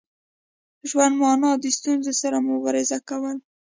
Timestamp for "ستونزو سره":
1.77-2.37